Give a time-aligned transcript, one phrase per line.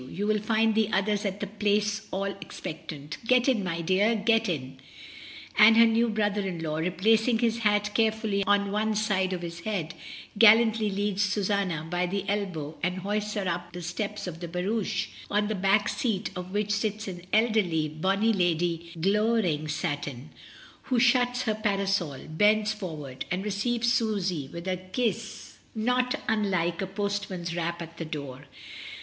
[0.09, 3.19] You will find the others at the Place all expectant!
[3.27, 4.77] Get in, my dear, get in,"
[5.59, 9.59] and her new brother in law, replacing his hat carefully on one side of his
[9.59, 9.93] head,
[10.39, 15.09] gallantly leads Susanna by the elbow and hoists her up the steps of the barouche,
[15.29, 20.31] on the back seat of which sits an elderly, bony lady in glowering satin,
[20.85, 26.81] who shuts her parasol, bends for ward, and receives Susy with a kiss not unlike
[26.81, 28.45] a postman's rap at the door.